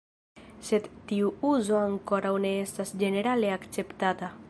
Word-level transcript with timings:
Sed 0.69 0.87
tiu 1.11 1.29
uzo 1.51 1.77
ankoraŭ 1.83 2.35
ne 2.47 2.57
estas 2.65 2.97
ĝenerale 3.05 3.57
akceptata. 3.61 4.37